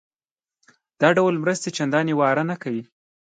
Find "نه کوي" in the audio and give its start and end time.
2.51-2.83